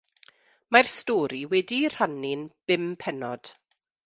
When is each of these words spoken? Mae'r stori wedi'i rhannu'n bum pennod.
Mae'r 0.75 0.89
stori 0.93 1.41
wedi'i 1.51 1.93
rhannu'n 1.97 2.49
bum 2.73 2.89
pennod. 3.05 3.53